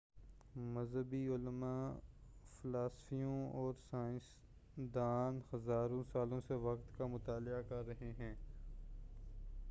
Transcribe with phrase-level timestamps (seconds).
[0.55, 1.91] مذہبی علماء
[2.61, 8.33] فلسفیوں اور سائنسدان ہزاروں سالوں سے وقت کا مطالعہ کرتے رہے ہیں